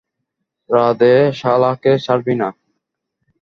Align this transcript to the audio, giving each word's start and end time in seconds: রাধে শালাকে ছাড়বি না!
রাধে 0.69 1.13
শালাকে 1.39 1.91
ছাড়বি 1.97 2.33
না! 2.35 2.47